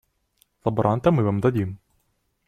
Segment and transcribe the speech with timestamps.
[0.65, 1.77] Лаборанта мы вам дадим.